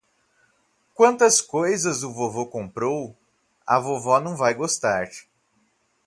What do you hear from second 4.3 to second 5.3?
vai gostar.